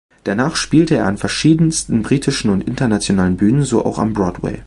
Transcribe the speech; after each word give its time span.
Danach 0.23 0.55
spielte 0.55 0.95
er 0.95 1.05
an 1.05 1.17
verschiedensten 1.19 2.01
britischen 2.01 2.49
und 2.49 2.63
internationalen 2.67 3.37
Bühnen, 3.37 3.65
so 3.65 3.85
auch 3.85 3.99
am 3.99 4.13
Broadway. 4.13 4.57